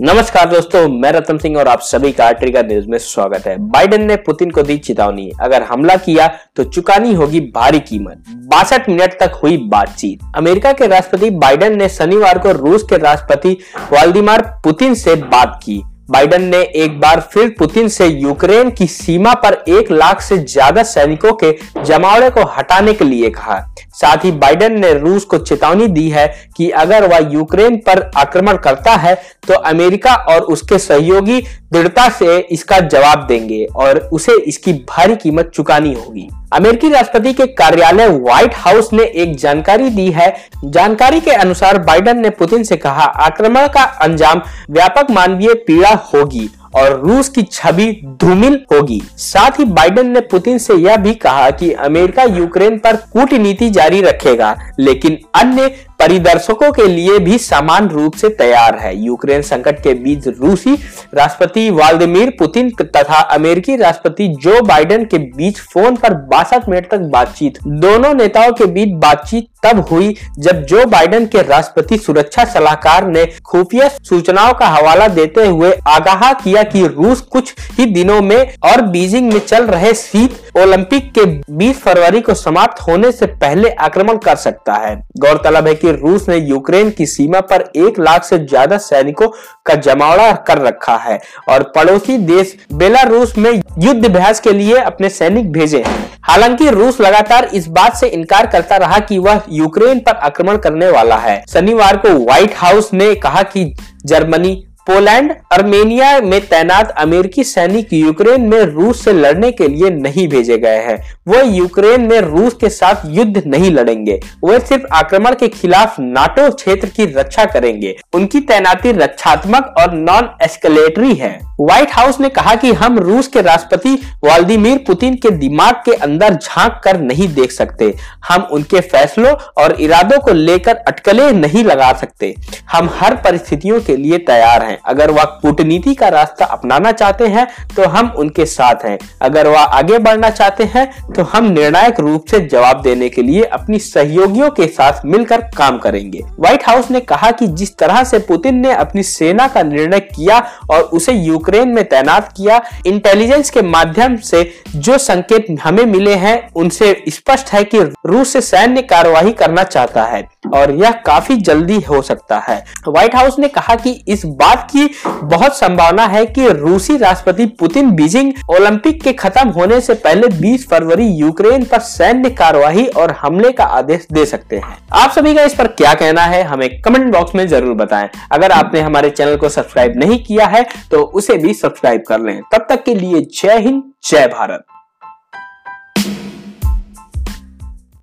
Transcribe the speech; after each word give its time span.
नमस्कार 0.00 0.48
दोस्तों, 0.50 0.88
मैं 0.88 1.10
रतन 1.12 1.38
सिंह 1.38 1.56
और 1.58 1.68
आप 1.68 1.80
सभी 1.80 2.10
का 2.12 2.30
ट्रिगर 2.32 2.66
न्यूज़ 2.66 2.88
में 2.88 2.96
स्वागत 2.98 3.46
है। 3.46 3.56
बाइडेन 3.58 4.04
ने 4.06 4.16
पुतिन 4.16 4.50
को 4.50 4.62
दी 4.62 4.76
चेतावनी। 4.78 5.30
अगर 5.40 5.62
हमला 5.62 5.96
किया 5.96 6.26
तो 6.56 6.64
चुकानी 6.64 7.14
होगी 7.14 7.40
भारी 7.54 7.80
कीमत। 7.80 8.24
बासठ 8.28 8.88
मिनट 8.88 9.18
तक 9.20 9.40
हुई 9.42 9.56
बातचीत। 9.68 10.32
अमेरिका 10.36 10.72
के 10.72 10.86
राष्ट्रपति 10.86 11.30
बाइडेन 11.30 11.78
ने 11.78 11.88
शनिवार 11.88 12.38
को 12.38 12.52
रूस 12.52 12.82
के 12.82 12.98
राष्ट्रपति 12.98 13.56
वाल्दिमार 13.92 14.42
पुतिन 14.64 14.94
से 14.94 15.14
बात 15.14 15.60
की। 15.64 15.82
बाइडेन 16.08 16.42
ने 16.44 16.58
एक 16.76 16.98
बार 17.00 17.20
फिर 17.32 17.48
पुतिन 17.58 17.88
से 17.88 18.06
यूक्रेन 18.06 18.70
की 18.70 18.86
सीमा 18.86 19.32
पर 19.36 19.54
एक 19.68 19.90
लाख 19.92 20.20
से 20.20 20.36
ज़्यादा 20.38 20.82
सैनिकों 20.82 21.32
के 21.42 21.50
जमावड़े 21.84 22.28
को 22.30 22.44
हटाने 22.48 22.92
के 22.92 23.04
लिए 23.04 23.30
कहा। 23.30 23.58
साथ 23.94 24.24
ही 24.24 24.30
बाइडन 24.34 24.78
ने 24.80 24.92
रूस 24.94 25.24
को 25.24 25.38
चेतावनी 25.38 25.86
दी 25.88 26.08
है 26.10 26.26
कि 26.56 26.68
अगर 26.76 27.06
वह 27.08 27.32
यूक्रेन 27.32 27.76
पर 27.86 28.10
आक्रमण 28.16 28.56
करता 28.56 28.94
है 28.96 29.14
तो 29.48 29.54
अमेरिका 29.64 30.14
और 30.30 30.40
उसके 30.42 30.78
सहयोगी 30.78 31.42
दृढ़ता 31.72 32.08
से 32.08 32.38
इसका 32.38 32.78
जवाब 32.80 33.26
देंगे 33.26 33.64
और 33.66 33.98
उसे 34.12 34.32
इसकी 34.42 34.72
भारी 34.88 35.16
कीमत 35.16 35.50
चुकानी 35.54 35.92
होगी। 35.94 36.28
अमेरिकी 36.52 36.88
राष्ट्रपति 36.88 37.32
के 37.32 37.46
कार्यालय 37.54 38.08
व्हाइट 38.08 38.54
हाउस 38.56 38.92
ने 38.92 39.04
एक 39.04 39.36
जानकारी 39.36 39.88
दी 39.90 40.10
है। 40.10 40.34
जानकारी 40.64 41.20
के 41.20 41.30
अनुसार 41.30 41.78
बाइडेन 41.78 42.20
ने 42.20 42.30
पुतिन 42.30 42.62
से 42.62 42.76
कहा, 42.76 43.02
आक्रमण 43.02 43.66
का 43.68 43.82
अंजाम 43.82 44.42
व्यापक 44.70 45.10
मानवीय 45.10 45.54
पीड़ा 45.66 45.94
होगी 46.14 46.48
और 46.74 47.00
रूस 47.00 47.28
की 47.28 47.42
छवि 47.42 47.90
धूमिल 48.20 48.58
होगी। 48.72 49.00
साथ 49.16 49.58
ही 49.58 49.64
बाइडेन 49.66 50.10
ने 50.10 50.20
पुतिन 50.22 50.58
से 50.58 50.74
यह 50.74 50.96
भी 50.96 51.14
कहा 51.16 51.50
कि 51.50 51.70
अमेरिका 51.72 52.22
यूक्रेन 52.24 52.78
पर 52.78 52.96
कूटनीति 53.12 53.70
जारी 53.70 54.00
रखेगा, 54.02 54.56
लेकिन 54.80 55.18
अन्य 55.34 55.68
परिदर्शकों 55.98 56.70
के 56.72 56.86
लिए 56.88 57.18
भी 57.18 57.38
समान 57.38 57.88
रूप 57.88 58.14
से 58.14 58.28
तैयार 58.28 58.78
है। 58.78 58.94
यूक्रेन 58.96 59.42
संकट 59.42 59.82
के 59.82 59.94
बीच 59.94 60.26
रूसी 60.30 60.74
राष्ट्रपति 61.14 61.68
व्लादिमीर 61.70 62.30
पुतिन 62.38 62.70
तथा 62.82 63.20
अमेरिकी 63.34 63.76
राष्ट्रपति 63.76 64.28
जो 64.42 64.60
बाइडेन 64.62 65.04
के 65.04 65.18
बीच 65.18 65.60
फ़ोन 65.72 65.96
पर 65.96 66.14
बासठ 66.30 66.68
मिनट 66.68 66.90
तक 66.90 67.00
बातचीत। 67.12 67.58
दोनों 67.66 68.14
नेताओं 68.14 68.52
के 68.52 68.66
बीच 68.66 68.94
बातचीत 69.02 69.48
तब 69.62 69.78
हुई 69.90 70.14
जब 70.38 70.62
जो 70.64 70.84
बाइडेन 70.86 71.26
के 71.26 71.42
राष्ट्रपति 71.42 71.96
सुरक्षा 71.98 72.44
सलाहकार 72.44 73.06
ने 73.06 73.24
खुफिया 73.44 73.88
सूचनाओं 73.88 74.52
का 74.54 74.66
हवाला 74.68 75.08
देते 75.10 75.46
हुए 75.46 75.72
आगाह 75.88 76.32
किया 76.34 76.62
कि 76.64 76.86
रूस 76.86 77.20
कुछ 77.22 77.54
ही 77.78 77.86
दिनों 77.86 78.20
में 78.22 78.54
और 78.64 78.82
बीजिंग 78.88 79.32
में 79.32 79.38
चल 79.40 79.66
रहे 79.66 79.92
शीत 79.94 80.45
ओलंपिक 80.56 81.10
के 81.12 81.24
20 81.54 81.76
फरवरी 81.76 82.20
को 82.20 82.34
समाप्त 82.34 82.80
होने 82.80 83.10
से 83.12 83.26
पहले 83.26 83.70
आक्रमण 83.70 84.16
कर 84.16 84.36
सकता 84.36 84.74
है। 84.76 84.94
गौरतलब 85.18 85.66
है 85.66 85.74
कि 85.74 85.92
रूस 85.92 86.28
ने 86.28 86.36
यूक्रेन 86.36 86.90
की 86.90 87.06
सीमा 87.06 87.40
पर 87.42 87.64
एक 87.76 87.98
लाख 88.00 88.24
से 88.24 88.38
ज़्यादा 88.38 88.78
सैनिकों 88.78 89.28
का 89.66 89.74
जमावड़ा 89.76 90.30
कर 90.48 90.58
रखा 90.58 90.96
है 90.96 91.18
और 91.48 91.62
पड़ोसी 91.76 92.18
देश 92.18 92.56
बेलारूस 92.72 93.36
में 93.38 93.50
युद्ध 93.52 94.04
अभ्यास 94.04 94.40
के 94.40 94.52
लिए 94.52 94.76
अपने 94.76 95.08
सैनिक 95.10 95.52
भेजे 95.52 95.82
हैं। 95.82 96.04
हालाँकि 96.22 96.70
रूस 96.70 97.00
लगातार 97.00 97.44
इस 97.54 97.66
बात 97.70 97.96
से 97.96 98.08
इनकार 98.08 98.46
करता 98.46 98.76
रहा 98.76 98.98
कि 99.00 99.18
वह 99.18 99.42
यूक्रेन 99.50 99.98
पर 99.98 100.16
आक्रमण 100.20 100.56
करने 100.58 100.90
वाला 100.90 101.16
है। 101.16 101.42
शनिवार 101.52 101.96
को 101.96 102.08
व्हाइट 102.14 102.54
हाउस 102.56 102.92
ने 102.92 103.14
कहा 103.16 103.42
कि 103.44 103.72
जर्मनी 104.06 104.65
पोलैंड, 104.86 105.32
अर्मेनिया 105.52 106.20
में 106.20 106.40
तैनात 106.40 106.90
अमेरिकी 106.90 107.44
सैनिक 107.44 107.92
यूक्रेन 107.92 108.40
में 108.40 108.60
रूस 108.60 109.04
से 109.04 109.12
लड़ने 109.12 109.50
के 109.52 109.68
लिए 109.68 109.90
नहीं 109.90 110.28
भेजे 110.28 110.58
गए 110.58 110.76
हैं। 110.76 110.98
वह 111.28 111.42
यूक्रेन 111.56 112.00
में 112.00 112.20
रूस 112.20 112.54
के 112.54 112.68
साथ 112.68 112.94
युद्ध 113.06 113.42
नहीं 113.46 113.70
लड़ेंगे। 113.70 114.20
वे 114.44 114.58
सिर्फ़ 114.60 114.84
आक्रमण 114.92 115.34
के 115.34 115.48
खिलाफ 115.48 115.96
नाटो 116.00 116.50
क्षेत्र 116.50 116.88
की 116.88 117.04
रक्षा 117.04 117.44
करेंगे। 117.44 117.96
उनकी 118.12 118.40
तैनाती 118.40 118.92
रक्षात्मक 118.92 119.74
और 119.78 119.94
नॉन 119.94 120.30
एस्केलेटरी 120.42 121.14
है। 121.14 121.38
व्हाइट 121.60 121.92
हाउस 121.92 122.20
ने 122.20 122.28
कहा 122.28 122.54
कि 122.54 122.72
हम 122.72 122.98
रूस 122.98 123.28
के 123.28 123.40
राष्ट्रपति 123.40 123.94
व्लादिमीर 124.24 124.78
पुतिन 124.78 125.14
के 125.14 125.30
दिमाग 125.30 125.74
के 125.74 125.92
अंदर 125.92 126.34
झाँक 126.34 126.80
कर 126.84 127.00
नहीं 127.00 127.28
देख 127.28 127.52
सकते। 127.52 127.94
हम 128.28 128.48
उनके 128.52 128.80
फैसलों 128.80 129.34
और 129.58 129.76
इरादों 129.80 130.20
को 130.20 130.32
लेकर 130.32 130.76
अटकलें 130.76 131.32
नहीं 131.32 131.64
लगा 131.64 131.92
सकते। 131.92 132.34
हम 132.72 132.90
हर 132.92 133.14
परिस्थितियों 133.14 133.80
के 133.80 133.96
लिए 133.96 134.18
तैयार 134.18 134.62
हैं। 134.62 134.75
अगर 134.84 135.10
वह 135.10 135.24
कूटनीति 135.42 135.94
का 135.94 136.08
रास्ता 136.08 136.44
अपनाना 136.46 136.92
चाहते 136.92 137.26
हैं 137.26 137.46
तो 137.76 137.88
हम 137.88 138.12
उनके 138.18 138.46
साथ 138.46 138.84
हैं। 138.84 138.98
अगर 139.22 139.48
वह 139.48 139.60
आगे 139.60 139.98
बढ़ना 139.98 140.30
चाहते 140.30 140.64
हैं 140.64 140.86
तो 141.12 141.22
हम 141.24 141.50
निर्णायक 141.50 142.00
रूप 142.00 142.24
से 142.26 142.40
जवाब 142.42 142.82
देने 142.82 143.08
के 143.08 143.22
लिए 143.22 143.42
अपनी 143.42 143.78
सहयोगियों 143.78 144.50
के 144.50 144.66
साथ 144.68 145.04
मिलकर 145.06 145.40
काम 145.56 145.78
करेंगे। 145.78 146.22
व्हाइट 146.40 146.66
हाउस 146.66 146.90
ने 146.90 147.00
कहा 147.02 147.30
कि 147.30 147.46
जिस 147.48 147.76
तरह 147.78 148.02
से 148.04 148.18
पुतिन 148.18 148.56
ने 148.56 148.72
अपनी 148.74 149.02
सेना 149.02 149.48
का 149.48 149.62
निर्णय 149.62 150.00
किया 150.00 150.38
और 150.70 150.82
उसे 150.92 151.12
यूक्रेन 151.12 151.68
में 151.68 151.84
तैनात 151.84 152.32
किया 152.36 152.60
इंटेलिजेंस 152.86 153.50
के 153.50 153.62
माध्यम 153.62 154.16
से 154.16 154.44
जो 154.68 154.98
संकेत 154.98 155.46
हमें 155.62 155.84
मिले 155.86 156.14
हैं, 156.14 156.48
उनसे 156.52 157.04
स्पष्ट 157.08 157.52
है 157.52 157.62
कि 157.64 157.80
रूस 158.06 158.32
से 158.32 158.40
सैन्य 158.40 158.82
कार्यवाही 158.84 159.32
करना 159.32 159.62
चाहता 159.64 160.04
है। 160.04 160.22
और 160.54 160.70
यह 160.74 160.92
काफ़ी 161.06 161.36
जल्दी 161.38 161.78
हो 161.80 162.00
सकता 162.02 162.38
है। 162.38 162.56
व्हाइट 162.88 163.14
हाउस 163.14 163.38
ने 163.38 163.48
कहा 163.48 163.74
कि 163.76 163.90
इस 164.08 164.24
बात 164.36 164.68
की 164.70 164.88
बहुत 165.04 165.56
संभावना 165.56 166.06
है 166.06 166.24
कि 166.28 166.48
रूसी 166.50 166.96
राष्ट्रपति 166.96 167.46
पुतिन 167.60 167.90
बीजिंग 167.96 168.32
ओलंपिक 168.50 169.02
के 169.02 169.12
खत्म 169.14 169.48
होने 169.50 169.80
से 169.80 169.94
पहले 169.96 170.28
20 170.38 170.66
फरवरी 170.68 171.06
यूक्रेन 171.08 171.64
पर 171.64 171.78
सैन्य 171.80 172.30
कार्यवाही 172.32 172.86
और 172.88 173.10
हमले 173.20 173.52
का 173.52 173.64
आदेश 173.66 174.06
दे 174.12 174.24
सकते 174.26 174.56
हैं। 174.56 174.76
आप 174.94 175.10
सभी 175.10 175.34
का 175.34 175.42
इस 175.42 175.54
पर 175.54 175.66
क्या 175.68 175.94
कहना 175.94 176.22
है, 176.22 176.42
हमें 176.44 176.80
कमेंट 176.82 177.12
बॉक्स 177.12 177.34
में 177.34 177.46
ज़रूर 177.48 177.74
बताएँ। 177.76 178.08
अगर 178.32 178.52
आपने 178.52 178.80
हमारे 178.80 179.10
चैनल 179.10 179.36
को 179.36 179.48
सब्सक्राइब 179.48 179.98
नहीं 179.98 180.22
किया 180.24 180.46
है 180.46 180.64
तो 180.90 181.02
उसे 181.02 181.36
भी 181.36 181.54
सब्सक्राइब 181.54 182.02
कर 182.08 182.20
लें। 182.20 182.40
तब 182.52 182.66
तक 182.68 182.84
के 182.84 182.94
लिए 182.94 183.20
जय 183.32 183.58
हिंद, 183.58 183.82
जय 184.04 184.26
भारत। 184.28 184.64